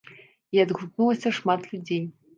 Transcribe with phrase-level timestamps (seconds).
[0.57, 2.03] І адгукнулася шмат людзей.